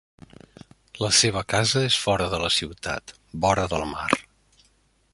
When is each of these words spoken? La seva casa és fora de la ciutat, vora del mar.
La 1.03 1.09
seva 1.17 1.43
casa 1.53 1.85
és 1.89 1.99
fora 2.05 2.31
de 2.33 2.41
la 2.47 2.51
ciutat, 2.57 3.17
vora 3.47 3.71
del 3.75 3.89
mar. 3.95 4.11